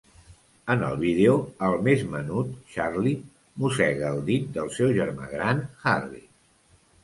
En 0.75 0.79
el 0.87 0.95
vídeo, 1.01 1.35
el 1.67 1.77
més 1.89 2.01
menut, 2.15 2.57
Charlie, 2.77 3.13
mossega 3.65 4.11
el 4.15 4.25
dit 4.33 4.51
del 4.59 4.75
seu 4.81 4.99
germà 4.99 5.33
gran, 5.39 5.65
Harry. 5.93 6.27